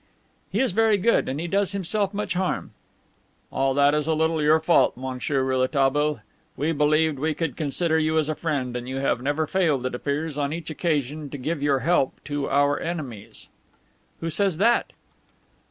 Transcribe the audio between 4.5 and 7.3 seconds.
fault, Monsieur Rouletabille. We believed